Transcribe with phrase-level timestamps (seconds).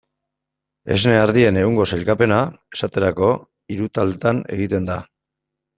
[0.95, 2.41] Esne ardien egungo sailkapena,
[2.79, 3.31] esaterako,
[3.75, 5.03] hiru taldetan egiten da.